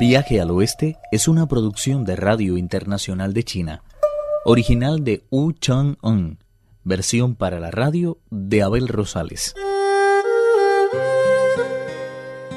Viaje 0.00 0.40
al 0.40 0.50
Oeste 0.50 0.96
es 1.12 1.28
una 1.28 1.46
producción 1.46 2.06
de 2.06 2.16
Radio 2.16 2.56
Internacional 2.56 3.34
de 3.34 3.44
China, 3.44 3.82
original 4.46 5.04
de 5.04 5.26
Wu 5.30 5.52
Chang-un, 5.52 6.38
versión 6.84 7.34
para 7.34 7.60
la 7.60 7.70
radio 7.70 8.16
de 8.30 8.62
Abel 8.62 8.88
Rosales. 8.88 9.54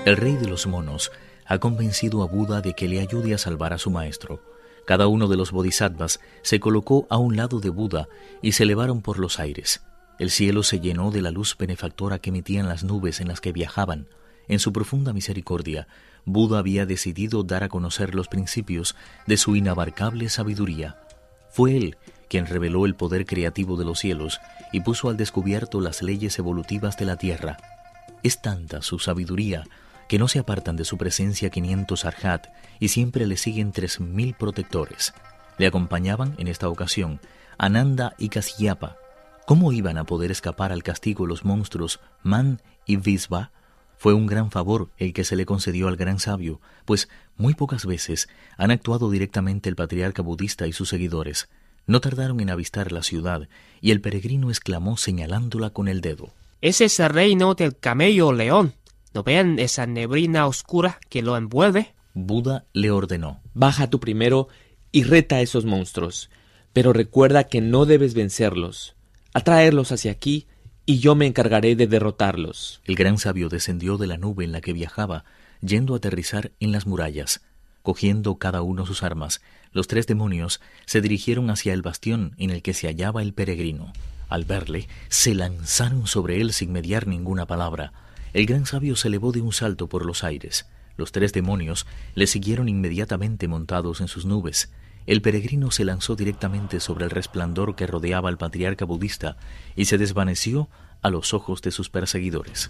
El 0.06 0.16
rey 0.16 0.38
de 0.38 0.48
los 0.48 0.68
monos 0.68 1.12
ha 1.46 1.60
convencido 1.60 2.24
a 2.24 2.28
Buda 2.28 2.62
de 2.62 2.76
que 2.76 2.88
le 2.88 3.02
ayude 3.02 3.34
a 3.34 3.38
salvar 3.38 3.74
a 3.74 3.78
su 3.78 3.92
maestro. 3.92 4.42
Cada 4.88 5.08
uno 5.08 5.28
de 5.28 5.36
los 5.36 5.52
bodhisattvas 5.52 6.22
se 6.44 6.62
colocó 6.62 7.08
a 7.10 7.18
un 7.18 7.36
lado 7.36 7.60
de 7.60 7.72
Buda 7.72 8.08
y 8.42 8.54
se 8.54 8.64
elevaron 8.64 9.02
por 9.02 9.20
los 9.20 9.42
aires. 9.42 9.84
El 10.18 10.30
cielo 10.30 10.64
se 10.64 10.80
llenó 10.80 11.12
de 11.12 11.22
la 11.22 11.30
luz 11.30 11.58
benefactora 11.58 12.20
que 12.20 12.30
emitían 12.30 12.70
las 12.70 12.86
nubes 12.86 13.20
en 13.20 13.28
las 13.28 13.42
que 13.42 13.52
viajaban. 13.52 14.08
En 14.48 14.60
su 14.60 14.74
profunda 14.74 15.14
misericordia, 15.14 15.88
Buda 16.26 16.60
había 16.60 16.86
decidido 16.86 17.44
dar 17.44 17.64
a 17.64 17.70
conocer 17.70 18.16
los 18.16 18.28
principios 18.28 18.96
de 19.28 19.38
su 19.38 19.56
inabarcable 19.56 20.30
sabiduría. 20.30 20.98
Fue 21.52 21.76
él 21.78 21.98
quien 22.30 22.48
reveló 22.48 22.86
el 22.86 22.96
poder 22.96 23.26
creativo 23.26 23.78
de 23.78 23.86
los 23.86 24.00
cielos 24.00 24.40
y 24.72 24.82
puso 24.82 25.10
al 25.10 25.18
descubierto 25.18 25.82
las 25.82 26.02
leyes 26.02 26.40
evolutivas 26.40 26.98
de 26.98 27.06
la 27.06 27.18
tierra. 27.18 27.58
Es 28.24 28.42
tanta 28.42 28.82
su 28.82 29.00
sabiduría 29.00 29.64
que 30.08 30.18
no 30.18 30.28
se 30.28 30.40
apartan 30.40 30.76
de 30.76 30.86
su 30.86 30.98
presencia 30.98 31.50
500 31.50 32.06
arhat 32.06 32.48
y 32.80 32.88
siempre 32.88 33.28
le 33.28 33.38
siguen 33.38 33.72
3.000 33.72 34.36
protectores. 34.36 35.14
Le 35.58 35.68
acompañaban 35.68 36.36
en 36.38 36.48
esta 36.48 36.70
ocasión 36.70 37.20
Ananda 37.58 38.16
y 38.18 38.30
Kasyapa. 38.30 38.98
¿Cómo 39.46 39.72
iban 39.72 39.98
a 39.98 40.06
poder 40.06 40.32
escapar 40.32 40.72
al 40.72 40.84
castigo 40.84 41.28
los 41.28 41.46
monstruos 41.46 42.00
Man 42.24 42.62
y 42.86 42.96
Visva? 42.96 43.52
Fue 43.98 44.14
un 44.14 44.28
gran 44.28 44.52
favor 44.52 44.90
el 44.98 45.14
que 45.14 45.24
se 45.24 45.36
le 45.36 45.46
concedió 45.46 45.88
al 45.88 45.96
gran 45.96 46.20
sabio, 46.20 46.60
pues 46.86 47.10
muy 47.38 47.54
pocas 47.54 47.86
veces 47.86 48.28
han 48.58 48.72
actuado 48.72 49.10
directamente 49.10 49.70
el 49.70 49.76
patriarca 49.76 50.22
budista 50.22 50.68
y 50.68 50.74
sus 50.74 50.90
seguidores. 50.90 51.50
No 51.86 52.02
tardaron 52.02 52.40
en 52.40 52.50
avistar 52.50 52.92
la 52.92 53.04
ciudad, 53.04 53.48
y 53.82 53.92
el 53.92 54.02
peregrino 54.02 54.50
exclamó 54.50 54.98
señalándola 54.98 55.72
con 55.72 55.88
el 55.88 56.02
dedo. 56.02 56.34
Ese 56.62 56.86
es 56.86 57.00
el 57.00 57.10
reino 57.10 57.56
del 57.56 57.78
camello 57.78 58.32
león. 58.32 58.74
¿No 59.14 59.24
ven 59.24 59.60
esa 59.60 59.86
neblina 59.86 60.48
oscura 60.48 61.00
que 61.10 61.22
lo 61.22 61.36
envuelve? 61.36 61.94
Buda 62.14 62.66
le 62.74 62.90
ordenó. 62.90 63.42
Baja 63.54 63.90
tú 63.90 64.00
primero 64.00 64.48
y 64.92 65.04
reta 65.04 65.36
a 65.36 65.42
esos 65.42 65.66
monstruos. 65.66 66.30
Pero 66.72 66.94
recuerda 66.94 67.44
que 67.44 67.62
no 67.62 67.86
debes 67.86 68.14
vencerlos. 68.14 68.96
Atraerlos 69.34 69.92
hacia 69.92 70.12
aquí 70.12 70.48
y 70.86 71.00
yo 71.00 71.16
me 71.16 71.26
encargaré 71.26 71.76
de 71.76 71.88
derrotarlos. 71.88 72.82
El 72.84 72.96
gran 72.96 73.18
sabio 73.18 73.48
descendió 73.50 73.98
de 73.98 74.08
la 74.08 74.18
nube 74.18 74.44
en 74.44 74.52
la 74.52 74.62
que 74.62 74.74
viajaba, 74.74 75.24
yendo 75.62 75.94
a 75.94 75.98
aterrizar 75.98 76.52
en 76.60 76.72
las 76.72 76.86
murallas. 76.86 77.42
Cogiendo 77.84 78.36
cada 78.36 78.62
uno 78.62 78.86
sus 78.86 79.04
armas, 79.04 79.42
los 79.72 79.88
tres 79.88 80.08
demonios 80.08 80.62
se 80.86 81.02
dirigieron 81.02 81.50
hacia 81.50 81.74
el 81.74 81.82
bastión 81.82 82.34
en 82.38 82.50
el 82.50 82.62
que 82.62 82.74
se 82.74 82.88
hallaba 82.88 83.22
el 83.22 83.34
peregrino. 83.34 83.94
Al 84.30 84.46
verle, 84.46 84.88
se 85.10 85.36
lanzaron 85.36 86.08
sobre 86.08 86.42
él 86.42 86.54
sin 86.54 86.72
mediar 86.72 87.08
ninguna 87.08 87.46
palabra. 87.46 87.94
El 88.34 88.46
gran 88.46 88.66
sabio 88.66 88.96
se 88.96 89.08
elevó 89.08 89.32
de 89.32 89.42
un 89.42 89.54
salto 89.54 89.88
por 89.88 90.06
los 90.06 90.24
aires. 90.24 90.66
Los 90.98 91.12
tres 91.12 91.34
demonios 91.34 91.86
le 92.14 92.28
siguieron 92.28 92.68
inmediatamente 92.68 93.48
montados 93.48 94.02
en 94.02 94.08
sus 94.08 94.26
nubes. 94.26 94.72
El 95.06 95.22
peregrino 95.22 95.70
se 95.70 95.84
lanzó 95.84 96.16
directamente 96.16 96.80
sobre 96.80 97.04
el 97.04 97.12
resplandor 97.12 97.76
que 97.76 97.88
rodeaba 97.88 98.30
al 98.30 98.38
patriarca 98.38 98.86
budista 98.86 99.36
y 99.76 99.86
se 99.86 99.98
desvaneció 99.98 100.70
a 101.02 101.10
los 101.10 101.34
ojos 101.34 101.62
de 101.62 101.72
sus 101.72 101.90
perseguidores. 101.90 102.70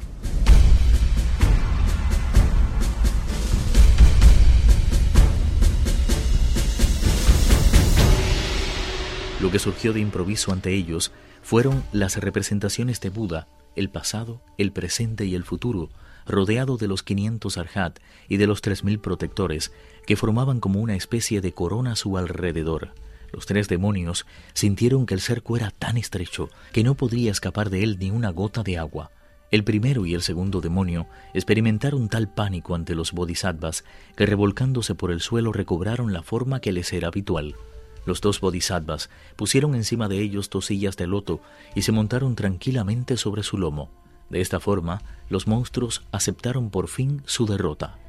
Lo 9.39 9.51
que 9.51 9.59
surgió 9.59 9.93
de 9.93 9.99
improviso 9.99 10.51
ante 10.51 10.73
ellos 10.73 11.11
fueron 11.43 11.83
las 11.91 12.17
representaciones 12.17 12.99
de 13.01 13.09
Buda, 13.09 13.47
el 13.75 13.89
pasado, 13.89 14.41
el 14.57 14.71
presente 14.71 15.25
y 15.25 15.35
el 15.35 15.43
futuro, 15.43 15.89
rodeado 16.25 16.77
de 16.77 16.87
los 16.87 17.03
500 17.03 17.57
arhat 17.57 17.99
y 18.27 18.37
de 18.37 18.47
los 18.47 18.63
3.000 18.63 18.99
protectores, 18.99 19.71
que 20.05 20.15
formaban 20.15 20.59
como 20.59 20.79
una 20.79 20.95
especie 20.95 21.41
de 21.41 21.53
corona 21.53 21.93
a 21.93 21.95
su 21.95 22.17
alrededor. 22.17 22.93
Los 23.31 23.47
tres 23.47 23.67
demonios 23.67 24.27
sintieron 24.53 25.07
que 25.07 25.15
el 25.15 25.21
cerco 25.21 25.57
era 25.57 25.71
tan 25.71 25.97
estrecho 25.97 26.49
que 26.71 26.83
no 26.83 26.93
podría 26.93 27.31
escapar 27.31 27.71
de 27.71 27.83
él 27.83 27.97
ni 27.99 28.11
una 28.11 28.29
gota 28.29 28.61
de 28.61 28.77
agua. 28.77 29.09
El 29.49 29.63
primero 29.63 30.05
y 30.05 30.13
el 30.13 30.21
segundo 30.21 30.61
demonio 30.61 31.07
experimentaron 31.33 32.09
tal 32.09 32.31
pánico 32.31 32.75
ante 32.75 32.95
los 32.95 33.11
bodhisattvas 33.11 33.83
que 34.15 34.25
revolcándose 34.25 34.93
por 34.93 35.11
el 35.11 35.19
suelo 35.19 35.51
recobraron 35.51 36.13
la 36.13 36.21
forma 36.21 36.59
que 36.59 36.71
les 36.71 36.93
era 36.93 37.07
habitual. 37.07 37.55
Los 38.05 38.21
dos 38.21 38.39
bodhisattvas 38.39 39.09
pusieron 39.35 39.75
encima 39.75 40.07
de 40.07 40.19
ellos 40.19 40.49
dos 40.49 40.67
sillas 40.67 40.97
de 40.97 41.07
loto 41.07 41.41
y 41.75 41.83
se 41.83 41.91
montaron 41.91 42.35
tranquilamente 42.35 43.17
sobre 43.17 43.43
su 43.43 43.57
lomo. 43.57 44.02
De 44.33 44.41
esta 44.41 44.59
forma, 44.59 45.03
los 45.29 45.45
monstruos 45.45 46.01
aceptaron 46.11 46.71
por 46.71 46.87
fin 46.87 47.21
su 47.27 47.45
derrota. 47.45 47.99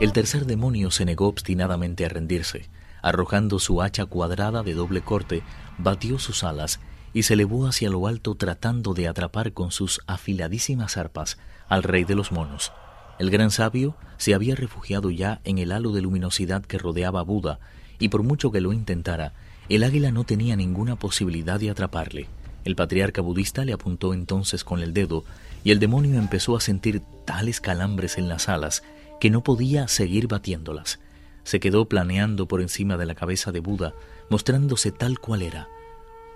El 0.00 0.12
tercer 0.12 0.44
demonio 0.44 0.90
se 0.90 1.04
negó 1.04 1.28
obstinadamente 1.28 2.04
a 2.04 2.08
rendirse. 2.08 2.68
Arrojando 3.00 3.60
su 3.60 3.80
hacha 3.80 4.06
cuadrada 4.06 4.64
de 4.64 4.74
doble 4.74 5.02
corte, 5.02 5.44
batió 5.78 6.18
sus 6.18 6.42
alas 6.42 6.80
y 7.12 7.22
se 7.22 7.34
elevó 7.34 7.68
hacia 7.68 7.90
lo 7.90 8.08
alto 8.08 8.34
tratando 8.34 8.92
de 8.92 9.06
atrapar 9.06 9.52
con 9.52 9.70
sus 9.70 10.00
afiladísimas 10.08 10.96
arpas 10.96 11.38
al 11.68 11.84
rey 11.84 12.02
de 12.02 12.16
los 12.16 12.32
monos. 12.32 12.72
El 13.18 13.30
gran 13.30 13.50
sabio 13.50 13.96
se 14.16 14.34
había 14.34 14.54
refugiado 14.54 15.10
ya 15.10 15.40
en 15.44 15.58
el 15.58 15.72
halo 15.72 15.92
de 15.92 16.02
luminosidad 16.02 16.64
que 16.64 16.78
rodeaba 16.78 17.20
a 17.20 17.24
Buda, 17.24 17.60
y 17.98 18.08
por 18.08 18.22
mucho 18.22 18.50
que 18.50 18.60
lo 18.60 18.72
intentara, 18.72 19.32
el 19.68 19.84
águila 19.84 20.10
no 20.10 20.24
tenía 20.24 20.56
ninguna 20.56 20.96
posibilidad 20.96 21.60
de 21.60 21.70
atraparle. 21.70 22.26
El 22.64 22.76
patriarca 22.76 23.20
budista 23.20 23.64
le 23.64 23.72
apuntó 23.72 24.14
entonces 24.14 24.64
con 24.64 24.80
el 24.80 24.92
dedo, 24.92 25.24
y 25.62 25.70
el 25.70 25.78
demonio 25.78 26.18
empezó 26.18 26.56
a 26.56 26.60
sentir 26.60 27.02
tales 27.24 27.60
calambres 27.60 28.18
en 28.18 28.28
las 28.28 28.48
alas 28.48 28.82
que 29.20 29.30
no 29.30 29.42
podía 29.42 29.88
seguir 29.88 30.26
batiéndolas. 30.26 30.98
Se 31.44 31.60
quedó 31.60 31.86
planeando 31.86 32.46
por 32.48 32.60
encima 32.60 32.96
de 32.96 33.06
la 33.06 33.14
cabeza 33.14 33.52
de 33.52 33.60
Buda, 33.60 33.94
mostrándose 34.28 34.92
tal 34.92 35.18
cual 35.18 35.42
era, 35.42 35.68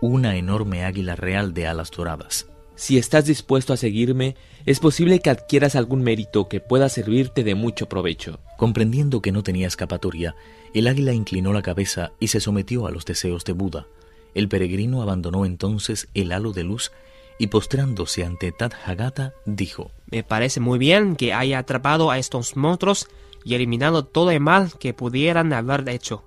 una 0.00 0.36
enorme 0.36 0.84
águila 0.84 1.16
real 1.16 1.54
de 1.54 1.66
alas 1.66 1.90
doradas. 1.90 2.46
Si 2.78 2.96
estás 2.96 3.24
dispuesto 3.24 3.72
a 3.72 3.76
seguirme, 3.76 4.36
es 4.64 4.78
posible 4.78 5.18
que 5.18 5.30
adquieras 5.30 5.74
algún 5.74 6.00
mérito 6.00 6.48
que 6.48 6.60
pueda 6.60 6.88
servirte 6.88 7.42
de 7.42 7.56
mucho 7.56 7.88
provecho. 7.88 8.38
Comprendiendo 8.56 9.20
que 9.20 9.32
no 9.32 9.42
tenía 9.42 9.66
escapatoria, 9.66 10.36
el 10.74 10.86
águila 10.86 11.12
inclinó 11.12 11.52
la 11.52 11.60
cabeza 11.60 12.12
y 12.20 12.28
se 12.28 12.38
sometió 12.38 12.86
a 12.86 12.92
los 12.92 13.04
deseos 13.04 13.44
de 13.44 13.52
Buda. 13.52 13.88
El 14.32 14.48
peregrino 14.48 15.02
abandonó 15.02 15.44
entonces 15.44 16.06
el 16.14 16.30
halo 16.30 16.52
de 16.52 16.62
luz 16.62 16.92
y 17.36 17.48
postrándose 17.48 18.24
ante 18.24 18.52
Tathagata 18.52 19.34
dijo 19.44 19.90
Me 20.08 20.22
parece 20.22 20.60
muy 20.60 20.78
bien 20.78 21.16
que 21.16 21.32
haya 21.32 21.58
atrapado 21.58 22.12
a 22.12 22.18
estos 22.18 22.56
monstruos 22.56 23.08
y 23.44 23.54
eliminado 23.54 24.04
todo 24.04 24.30
el 24.30 24.38
mal 24.38 24.70
que 24.78 24.94
pudieran 24.94 25.52
haber 25.52 25.88
hecho. 25.88 26.22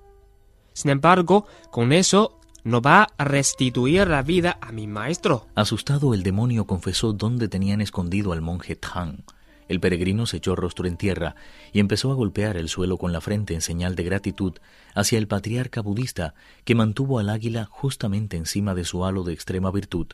Sin 0.74 0.90
embargo, 0.90 1.46
con 1.70 1.94
eso 1.94 2.41
no 2.64 2.80
va 2.80 3.08
a 3.16 3.24
restituir 3.24 4.08
la 4.08 4.22
vida 4.22 4.58
a 4.60 4.72
mi 4.72 4.86
maestro. 4.86 5.46
Asustado, 5.54 6.14
el 6.14 6.22
demonio 6.22 6.66
confesó 6.66 7.12
dónde 7.12 7.48
tenían 7.48 7.80
escondido 7.80 8.32
al 8.32 8.40
monje 8.40 8.76
Tang. 8.76 9.22
El 9.68 9.80
peregrino 9.80 10.26
se 10.26 10.36
echó 10.36 10.54
rostro 10.54 10.86
en 10.86 10.96
tierra 10.96 11.34
y 11.72 11.80
empezó 11.80 12.10
a 12.10 12.14
golpear 12.14 12.56
el 12.56 12.68
suelo 12.68 12.98
con 12.98 13.12
la 13.12 13.20
frente 13.20 13.54
en 13.54 13.62
señal 13.62 13.96
de 13.96 14.04
gratitud 14.04 14.54
hacia 14.94 15.18
el 15.18 15.28
patriarca 15.28 15.80
budista 15.80 16.34
que 16.64 16.74
mantuvo 16.74 17.18
al 17.18 17.30
águila 17.30 17.64
justamente 17.70 18.36
encima 18.36 18.74
de 18.74 18.84
su 18.84 19.04
halo 19.04 19.24
de 19.24 19.32
extrema 19.32 19.70
virtud. 19.70 20.08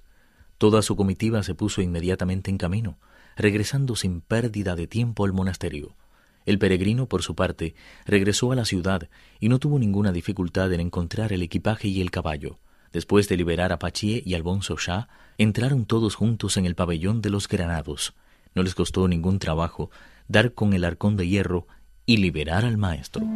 Toda 0.59 0.83
su 0.83 0.97
comitiva 0.97 1.43
se 1.43 1.55
puso 1.55 1.83
inmediatamente 1.83 2.51
en 2.51 2.59
camino, 2.59 2.99
regresando 3.37 3.97
sin 3.97 4.21
pérdida 4.21 4.77
de 4.77 4.87
tiempo 4.87 5.25
al 5.25 5.33
monasterio. 5.33 5.95
El 6.49 6.59
peregrino, 6.59 7.05
por 7.11 7.23
su 7.23 7.35
parte, 7.35 7.75
regresó 8.07 8.53
a 8.53 8.55
la 8.55 8.65
ciudad 8.65 9.11
y 9.39 9.51
no 9.51 9.59
tuvo 9.59 9.79
ninguna 9.79 10.13
dificultad 10.13 10.73
en 10.73 10.81
encontrar 10.81 11.35
el 11.35 11.43
equipaje 11.43 11.89
y 11.89 12.01
el 12.01 12.11
caballo. 12.11 12.59
Después 12.91 13.29
de 13.29 13.37
liberar 13.37 13.71
a 13.71 13.79
Pachie 13.79 14.23
y 14.25 14.33
Alfonso 14.33 14.75
Shah, 14.79 15.09
entraron 15.37 15.85
todos 15.85 16.15
juntos 16.15 16.57
en 16.57 16.65
el 16.65 16.75
pabellón 16.75 17.21
de 17.21 17.29
los 17.29 17.49
granados. 17.49 18.15
No 18.55 18.63
les 18.63 18.75
costó 18.75 19.07
ningún 19.09 19.39
trabajo 19.39 19.91
dar 20.27 20.55
con 20.55 20.73
el 20.73 20.87
arcón 20.87 21.19
de 21.19 21.29
hierro 21.29 21.67
y 22.07 22.17
liberar 22.17 22.65
al 22.65 22.79
maestro. 22.79 23.27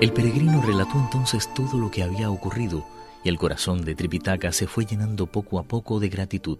El 0.00 0.10
peregrino 0.14 0.62
relató 0.62 0.98
entonces 0.98 1.52
todo 1.52 1.78
lo 1.78 1.90
que 1.90 2.02
había 2.02 2.30
ocurrido 2.30 2.82
y 3.24 3.28
el 3.28 3.38
corazón 3.38 3.84
de 3.84 3.94
Tripitaka 3.94 4.52
se 4.52 4.66
fue 4.66 4.84
llenando 4.84 5.26
poco 5.26 5.58
a 5.58 5.64
poco 5.64 6.00
de 6.00 6.08
gratitud. 6.08 6.58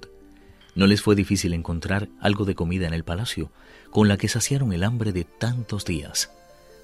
No 0.75 0.87
les 0.87 1.03
fue 1.03 1.14
difícil 1.14 1.53
encontrar 1.53 2.09
algo 2.20 2.44
de 2.44 2.55
comida 2.55 2.87
en 2.87 2.94
el 2.94 3.05
palacio, 3.05 3.50
con 3.91 4.09
la 4.09 4.17
que 4.17 4.29
saciaron 4.29 4.73
el 4.73 4.85
hambre 4.85 5.12
de 5.12 5.25
tantos 5.25 5.85
días. 5.85 6.31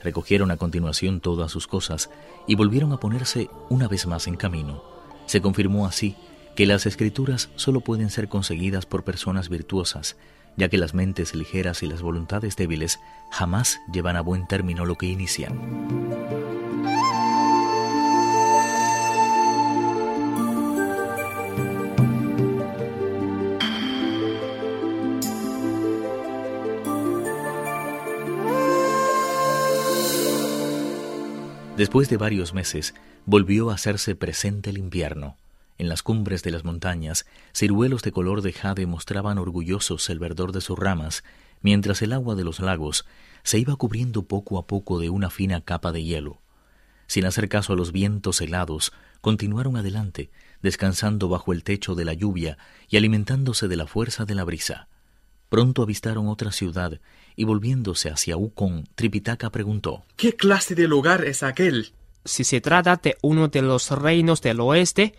Recogieron 0.02 0.50
a 0.50 0.56
continuación 0.56 1.20
todas 1.20 1.50
sus 1.50 1.66
cosas 1.66 2.10
y 2.46 2.54
volvieron 2.54 2.92
a 2.92 3.00
ponerse 3.00 3.48
una 3.68 3.88
vez 3.88 4.06
más 4.06 4.26
en 4.26 4.36
camino. 4.36 4.82
Se 5.26 5.40
confirmó 5.40 5.86
así 5.86 6.16
que 6.54 6.66
las 6.66 6.86
escrituras 6.86 7.50
solo 7.56 7.80
pueden 7.80 8.10
ser 8.10 8.28
conseguidas 8.28 8.84
por 8.84 9.04
personas 9.04 9.48
virtuosas, 9.48 10.16
ya 10.56 10.68
que 10.68 10.78
las 10.78 10.92
mentes 10.92 11.34
ligeras 11.34 11.82
y 11.82 11.86
las 11.86 12.02
voluntades 12.02 12.56
débiles 12.56 12.98
jamás 13.30 13.78
llevan 13.92 14.16
a 14.16 14.22
buen 14.22 14.46
término 14.46 14.84
lo 14.84 14.96
que 14.96 15.06
inician. 15.06 16.47
Después 31.78 32.08
de 32.08 32.16
varios 32.16 32.54
meses, 32.54 32.92
volvió 33.24 33.70
a 33.70 33.74
hacerse 33.74 34.16
presente 34.16 34.70
el 34.70 34.78
invierno. 34.78 35.36
En 35.78 35.88
las 35.88 36.02
cumbres 36.02 36.42
de 36.42 36.50
las 36.50 36.64
montañas, 36.64 37.24
ciruelos 37.54 38.02
de 38.02 38.10
color 38.10 38.42
de 38.42 38.52
jade 38.52 38.84
mostraban 38.86 39.38
orgullosos 39.38 40.10
el 40.10 40.18
verdor 40.18 40.50
de 40.50 40.60
sus 40.60 40.76
ramas, 40.76 41.22
mientras 41.62 42.02
el 42.02 42.14
agua 42.14 42.34
de 42.34 42.42
los 42.42 42.58
lagos 42.58 43.06
se 43.44 43.60
iba 43.60 43.76
cubriendo 43.76 44.24
poco 44.24 44.58
a 44.58 44.66
poco 44.66 44.98
de 44.98 45.08
una 45.08 45.30
fina 45.30 45.60
capa 45.60 45.92
de 45.92 46.02
hielo. 46.02 46.40
Sin 47.06 47.24
hacer 47.26 47.48
caso 47.48 47.74
a 47.74 47.76
los 47.76 47.92
vientos 47.92 48.40
helados, 48.40 48.92
continuaron 49.20 49.76
adelante, 49.76 50.30
descansando 50.60 51.28
bajo 51.28 51.52
el 51.52 51.62
techo 51.62 51.94
de 51.94 52.04
la 52.04 52.12
lluvia 52.12 52.58
y 52.88 52.96
alimentándose 52.96 53.68
de 53.68 53.76
la 53.76 53.86
fuerza 53.86 54.24
de 54.24 54.34
la 54.34 54.42
brisa. 54.42 54.88
Pronto 55.48 55.82
avistaron 55.82 56.26
otra 56.26 56.50
ciudad 56.50 57.00
y 57.38 57.44
volviéndose 57.44 58.10
hacia 58.10 58.36
Ukon, 58.36 58.88
Tripitaka 58.96 59.50
preguntó 59.50 60.04
¿Qué 60.16 60.34
clase 60.34 60.74
de 60.74 60.88
lugar 60.88 61.24
es 61.24 61.44
aquel? 61.44 61.92
Si 62.24 62.42
se 62.42 62.60
trata 62.60 62.96
de 62.96 63.16
uno 63.22 63.46
de 63.46 63.62
los 63.62 63.92
reinos 63.92 64.42
del 64.42 64.58
oeste, 64.58 65.14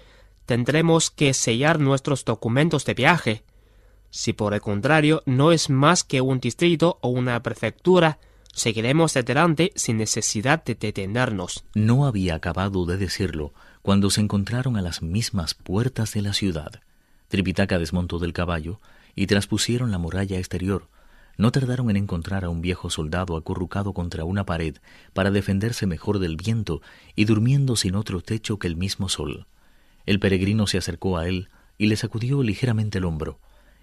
tendremos 0.46 1.12
que 1.12 1.34
sellar 1.34 1.80
nuestros 1.80 2.26
documentos 2.26 2.84
de 2.84 2.94
viaje. 2.94 3.44
Si 4.10 4.34
por 4.34 4.54
el 4.54 4.60
contrario 4.60 5.24
no 5.26 5.54
es 5.54 5.70
más 5.70 6.04
que 6.04 6.20
un 6.20 6.42
distrito 6.42 7.00
o 7.02 7.08
una 7.08 7.42
prefectura, 7.42 8.20
seguiremos 8.54 9.16
adelante 9.16 9.72
sin 9.76 9.96
necesidad 9.96 10.62
de 10.66 10.76
detenernos. 10.76 11.64
No 11.74 12.06
había 12.06 12.36
acabado 12.36 12.86
de 12.86 12.98
decirlo 12.98 13.54
cuando 13.82 14.10
se 14.10 14.20
encontraron 14.20 14.76
a 14.76 14.82
las 14.82 15.02
mismas 15.02 15.54
puertas 15.54 16.14
de 16.14 16.22
la 16.22 16.34
ciudad. 16.34 16.82
Tripitaka 17.30 17.80
desmontó 17.80 18.20
del 18.20 18.34
caballo, 18.34 18.82
y 19.16 19.28
traspusieron 19.28 19.92
la 19.92 19.98
muralla 19.98 20.38
exterior. 20.38 20.88
No 21.40 21.54
tardaron 21.54 21.90
en 21.90 21.96
encontrar 21.96 22.44
a 22.44 22.50
un 22.50 22.60
viejo 22.60 22.90
soldado 22.90 23.38
acurrucado 23.38 23.94
contra 23.94 24.26
una 24.26 24.46
pared 24.46 24.76
para 25.14 25.32
defenderse 25.32 25.88
mejor 25.88 26.20
del 26.20 26.36
viento 26.36 26.82
y 27.16 27.24
durmiendo 27.24 27.78
sin 27.78 27.96
otro 27.96 28.20
techo 28.20 28.60
que 28.60 28.68
el 28.68 28.76
mismo 28.76 29.08
sol. 29.08 29.48
El 30.06 30.20
peregrino 30.20 30.68
se 30.68 30.78
acercó 30.78 31.18
a 31.18 31.30
él 31.30 31.48
y 31.78 31.86
le 31.86 31.96
sacudió 31.96 32.44
ligeramente 32.44 32.98
el 32.98 33.06
hombro. 33.06 33.40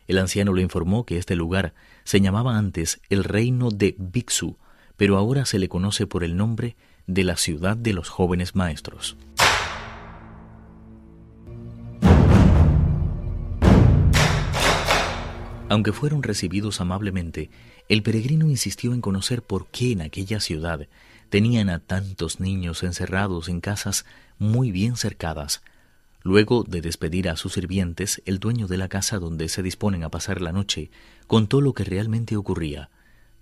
El 0.07 0.19
anciano 0.19 0.53
le 0.53 0.61
informó 0.61 1.07
que 1.07 1.17
este 1.17 1.35
lugar 1.35 1.73
se 2.05 2.21
llamaba 2.21 2.59
antes 2.59 3.01
el 3.09 3.25
reino 3.25 3.71
de 3.71 3.97
Bixu, 3.99 4.59
pero 4.99 5.17
ahora 5.17 5.47
se 5.47 5.59
le 5.59 5.71
conoce 5.71 6.07
por 6.07 6.25
el 6.25 6.37
nombre 6.37 6.77
de 7.07 7.25
la 7.25 7.39
ciudad 7.39 7.75
de 7.75 7.95
los 7.95 8.11
jóvenes 8.11 8.55
maestros. 8.55 9.17
Aunque 15.69 15.93
fueron 15.93 16.23
recibidos 16.23 16.81
amablemente, 16.81 17.51
el 17.89 18.03
peregrino 18.03 18.49
insistió 18.49 18.95
en 18.95 19.01
conocer 19.01 19.43
por 19.43 19.67
qué 19.67 19.93
en 19.93 20.01
aquella 20.01 20.39
ciudad 20.39 20.87
tenían 21.29 21.71
a 21.71 21.81
tantos 21.81 22.39
niños 22.39 22.85
encerrados 22.85 23.49
en 23.49 23.61
casas 23.61 24.07
muy 24.39 24.71
bien 24.71 24.97
cercadas. 24.97 25.63
Luego 26.23 26.63
de 26.63 26.81
despedir 26.83 27.29
a 27.29 27.37
sus 27.37 27.55
sirvientes, 27.55 28.23
el 28.27 28.39
dueño 28.39 28.69
de 28.69 28.79
la 28.79 28.89
casa 28.89 29.19
donde 29.19 29.49
se 29.49 29.63
disponen 29.63 30.05
a 30.05 30.09
pasar 30.09 30.41
la 30.41 30.53
noche 30.53 30.91
contó 31.27 31.61
lo 31.61 31.73
que 31.73 31.85
realmente 31.85 32.37
ocurría. 32.37 32.91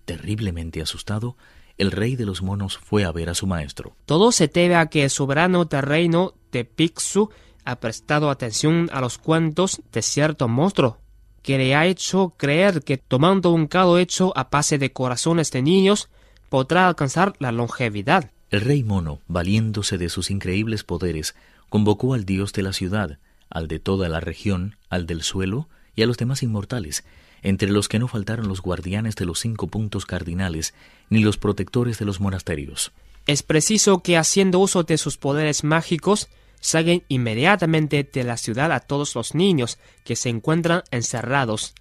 Terriblemente 0.07 0.81
asustado, 0.81 1.37
el 1.77 1.91
rey 1.91 2.17
de 2.17 2.25
los 2.25 2.41
monos 2.43 2.79
fue 2.79 3.05
a 3.05 3.13
ver 3.13 3.29
a 3.29 3.35
su 3.35 3.47
maestro. 3.47 3.97
Todo 4.07 4.33
se 4.33 4.49
debe 4.49 4.77
a 4.77 4.87
que 4.87 5.05
el 5.05 5.11
soberano 5.11 5.67
del 5.67 5.83
reino 5.83 6.33
de 6.53 6.65
Pixu 6.65 7.29
ha 7.67 7.81
prestado 7.81 8.31
atención 8.31 8.89
a 8.93 9.03
los 9.03 9.19
cuentos 9.19 9.83
de 9.93 10.01
cierto 10.01 10.49
monstruo 10.49 11.04
que 11.45 11.59
le 11.59 11.75
ha 11.75 11.87
hecho 11.87 12.33
creer 12.39 12.83
que 12.83 12.97
tomando 12.97 13.51
un 13.51 13.67
caldo 13.67 13.99
hecho 13.99 14.33
a 14.35 14.45
base 14.45 14.79
de 14.79 14.93
corazones 14.93 15.53
de 15.53 15.61
niños 15.61 16.09
podrá 16.49 16.89
alcanzar 16.89 17.35
la 17.39 17.53
longevidad. 17.53 18.31
El 18.51 18.63
rey 18.63 18.83
mono, 18.83 19.21
valiéndose 19.29 19.99
de 19.99 20.09
sus 20.09 20.31
increíbles 20.31 20.85
poderes, 20.85 21.35
convocó 21.69 22.15
al 22.15 22.25
dios 22.25 22.55
de 22.55 22.63
la 22.63 22.73
ciudad, 22.73 23.19
al 23.51 23.69
de 23.69 23.79
toda 23.79 24.09
la 24.09 24.21
región, 24.21 24.77
al 24.89 25.07
del 25.07 25.23
suelo 25.23 25.69
y 25.95 26.03
a 26.03 26.07
los 26.07 26.17
demás 26.17 26.43
inmortales, 26.43 27.05
entre 27.43 27.71
los 27.71 27.89
que 27.89 27.99
no 27.99 28.09
faltaron 28.09 28.49
los 28.49 28.63
guardianes 28.63 29.15
de 29.15 29.27
los 29.27 29.39
cinco 29.39 29.67
puntos 29.67 30.07
cardinales 30.07 30.73
ni 31.11 31.23
los 31.23 31.37
protectores 31.37 31.99
de 31.99 32.07
los 32.07 32.21
monasterios. 32.21 32.91
Es 33.27 33.43
preciso 33.43 34.03
que 34.03 34.17
haciendo 34.17 34.61
uso 34.61 34.83
de 34.83 34.97
sus 34.97 35.19
poderes 35.19 35.63
mágicos, 35.63 36.29
Inmediatamente 37.09 38.09
de 38.11 38.25
la 38.25 38.37
ciudad 38.37 38.73
a 38.73 38.81
todos 38.81 39.15
los 39.15 39.35
niños 39.35 39.79
que 40.03 40.17
se 40.17 40.31
encuentran 40.31 40.83
encerrados. 40.91 41.75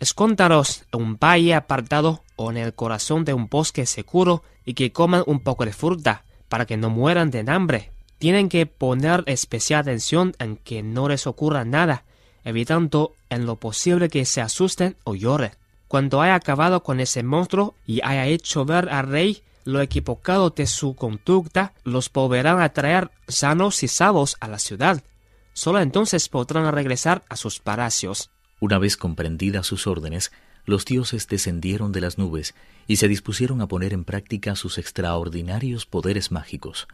Escóndalos 0.00 0.84
en 0.92 1.02
un 1.02 1.18
valle 1.18 1.54
apartado 1.54 2.22
o 2.36 2.50
en 2.50 2.58
el 2.58 2.74
corazón 2.74 3.24
de 3.24 3.32
un 3.32 3.48
bosque 3.48 3.86
seguro 3.86 4.42
y 4.64 4.74
que 4.74 4.92
coman 4.92 5.24
un 5.26 5.40
poco 5.40 5.64
de 5.64 5.72
fruta 5.72 6.24
para 6.48 6.66
que 6.66 6.76
no 6.76 6.90
mueran 6.90 7.30
de 7.30 7.44
hambre. 7.48 7.90
Tienen 8.18 8.48
que 8.48 8.66
poner 8.66 9.24
especial 9.26 9.80
atención 9.80 10.34
en 10.38 10.56
que 10.56 10.82
no 10.82 11.08
les 11.08 11.26
ocurra 11.26 11.64
nada, 11.64 12.04
evitando 12.44 13.14
en 13.30 13.46
lo 13.46 13.56
posible 13.56 14.08
que 14.08 14.24
se 14.24 14.40
asusten 14.40 14.96
o 15.04 15.14
lloren. 15.14 15.52
Cuando 15.88 16.20
haya 16.20 16.34
acabado 16.34 16.82
con 16.82 17.00
ese 17.00 17.22
monstruo 17.22 17.74
y 17.86 18.00
haya 18.04 18.26
hecho 18.26 18.64
ver 18.66 18.90
al 18.90 19.08
rey 19.08 19.42
lo 19.68 19.82
equivocado 19.82 20.48
de 20.48 20.66
su 20.66 20.94
conducta 20.94 21.74
los 21.84 22.10
volverán 22.10 22.58
a 22.58 22.70
traer 22.70 23.10
sanos 23.28 23.82
y 23.82 23.88
salvos 23.88 24.38
a 24.40 24.48
la 24.48 24.58
ciudad. 24.58 25.04
Solo 25.52 25.80
entonces 25.80 26.30
podrán 26.30 26.72
regresar 26.72 27.22
a 27.28 27.36
sus 27.36 27.60
palacios. 27.60 28.30
Una 28.60 28.78
vez 28.78 28.96
comprendidas 28.96 29.66
sus 29.66 29.86
órdenes, 29.86 30.32
los 30.64 30.86
dioses 30.86 31.28
descendieron 31.28 31.92
de 31.92 32.00
las 32.00 32.16
nubes 32.16 32.54
y 32.86 32.96
se 32.96 33.08
dispusieron 33.08 33.60
a 33.60 33.68
poner 33.68 33.92
en 33.92 34.04
práctica 34.04 34.56
sus 34.56 34.78
extraordinarios 34.78 35.84
poderes 35.84 36.32
mágicos. 36.32 36.88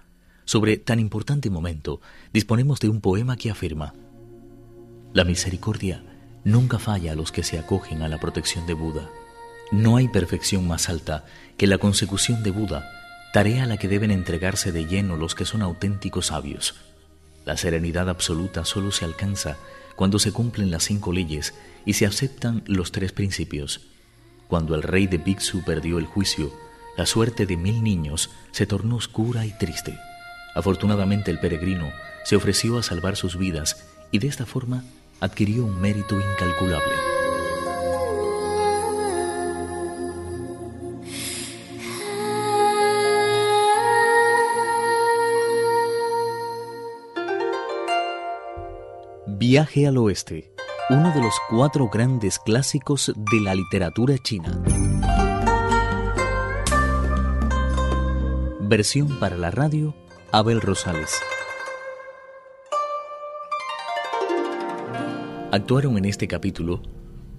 Sobre 0.44 0.76
tan 0.76 0.98
importante 0.98 1.50
momento, 1.50 2.00
disponemos 2.32 2.80
de 2.80 2.88
un 2.88 3.00
poema 3.00 3.36
que 3.36 3.52
afirma, 3.52 3.94
La 5.12 5.22
misericordia 5.22 6.04
nunca 6.42 6.80
falla 6.80 7.12
a 7.12 7.14
los 7.14 7.30
que 7.30 7.44
se 7.44 7.56
acogen 7.56 8.02
a 8.02 8.08
la 8.08 8.18
protección 8.18 8.66
de 8.66 8.74
Buda. 8.74 9.08
No 9.72 9.96
hay 9.96 10.08
perfección 10.08 10.66
más 10.66 10.88
alta 10.88 11.24
que 11.56 11.66
la 11.66 11.78
consecución 11.78 12.42
de 12.42 12.50
Buda, 12.50 12.90
tarea 13.32 13.64
a 13.64 13.66
la 13.66 13.76
que 13.76 13.88
deben 13.88 14.10
entregarse 14.10 14.72
de 14.72 14.86
lleno 14.86 15.16
los 15.16 15.34
que 15.34 15.44
son 15.44 15.62
auténticos 15.62 16.26
sabios. 16.26 16.74
La 17.44 17.56
serenidad 17.56 18.08
absoluta 18.08 18.64
solo 18.64 18.92
se 18.92 19.04
alcanza 19.04 19.56
cuando 19.96 20.18
se 20.18 20.32
cumplen 20.32 20.70
las 20.70 20.84
cinco 20.84 21.12
leyes 21.12 21.54
y 21.84 21.94
se 21.94 22.06
aceptan 22.06 22.62
los 22.66 22.92
tres 22.92 23.12
principios. 23.12 23.82
Cuando 24.48 24.74
el 24.74 24.82
rey 24.82 25.06
de 25.06 25.18
Bixu 25.18 25.62
perdió 25.64 25.98
el 25.98 26.06
juicio, 26.06 26.52
la 26.96 27.06
suerte 27.06 27.46
de 27.46 27.56
mil 27.56 27.82
niños 27.82 28.30
se 28.52 28.66
tornó 28.66 28.96
oscura 28.96 29.46
y 29.46 29.52
triste. 29.58 29.98
Afortunadamente 30.54 31.30
el 31.30 31.40
peregrino 31.40 31.90
se 32.24 32.36
ofreció 32.36 32.78
a 32.78 32.82
salvar 32.82 33.16
sus 33.16 33.36
vidas 33.36 33.84
y 34.10 34.18
de 34.18 34.28
esta 34.28 34.46
forma 34.46 34.84
adquirió 35.20 35.64
un 35.64 35.80
mérito 35.80 36.16
incalculable. 36.20 37.13
Viaje 49.46 49.86
al 49.86 49.98
Oeste, 49.98 50.54
uno 50.88 51.12
de 51.12 51.20
los 51.20 51.34
cuatro 51.50 51.90
grandes 51.90 52.38
clásicos 52.38 53.12
de 53.14 53.40
la 53.42 53.54
literatura 53.54 54.16
china. 54.16 54.58
Versión 58.62 59.20
para 59.20 59.36
la 59.36 59.50
radio, 59.50 59.94
Abel 60.32 60.62
Rosales. 60.62 61.20
Actuaron 65.52 65.98
en 65.98 66.06
este 66.06 66.26
capítulo 66.26 66.80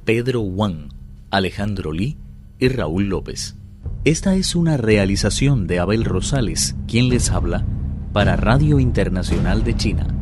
Pedro 0.03 0.41
Wang, 0.41 0.93
Alejandro 1.31 1.91
Lee 1.91 2.19
y 2.59 2.67
Raúl 2.67 3.05
López. 3.09 3.55
Esta 4.03 4.35
es 4.35 4.53
una 4.53 4.77
realización 4.77 5.65
de 5.65 5.79
Abel 5.79 6.05
Rosales, 6.05 6.75
quien 6.87 7.09
les 7.09 7.31
habla, 7.31 7.65
para 8.13 8.35
Radio 8.35 8.79
Internacional 8.79 9.63
de 9.63 9.75
China. 9.75 10.14